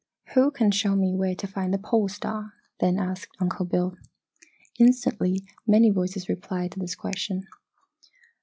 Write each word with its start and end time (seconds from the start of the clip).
"Who 0.33 0.49
can 0.49 0.71
show 0.71 0.95
me 0.95 1.13
where 1.13 1.35
to 1.35 1.45
find 1.45 1.71
the 1.71 1.77
Pole 1.77 2.07
Star?" 2.09 2.53
then 2.79 2.97
asked 2.97 3.37
Uncle 3.39 3.67
Bill. 3.67 3.97
Instantly 4.79 5.45
many 5.67 5.91
voices 5.91 6.27
replied 6.27 6.71
to 6.71 6.79
this 6.79 6.95
question. 6.95 7.45